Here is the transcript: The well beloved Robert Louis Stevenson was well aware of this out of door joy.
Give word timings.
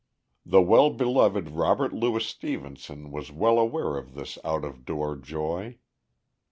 The 0.43 0.63
well 0.63 0.89
beloved 0.89 1.51
Robert 1.51 1.93
Louis 1.93 2.25
Stevenson 2.25 3.11
was 3.11 3.31
well 3.31 3.59
aware 3.59 3.97
of 3.97 4.15
this 4.15 4.39
out 4.43 4.65
of 4.65 4.83
door 4.83 5.15
joy. 5.15 5.77